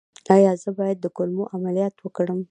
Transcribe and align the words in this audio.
ایا 0.35 0.51
زه 0.61 0.69
باید 0.77 0.97
د 1.01 1.05
کولمو 1.17 1.43
عملیات 1.55 1.95
وکړم؟ 1.99 2.39